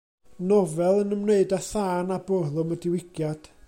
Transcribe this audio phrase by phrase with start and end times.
[0.51, 3.53] Nofel yn ymwneud a thân a bwrlwm y diwygiad.